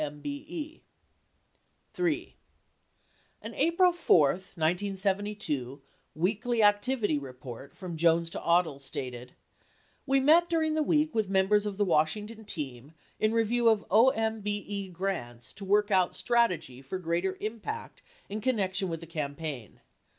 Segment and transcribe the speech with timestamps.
[0.03, 0.19] An
[3.53, 5.81] April 4, 1972,
[6.15, 9.33] "Weekly Activity Report" 79 from Jones to Odle stated:
[10.07, 14.91] We met during the week with members of the Washington Team in review of OMBE
[14.91, 19.81] grants to work out strategy for greater impact in connection with the campaign.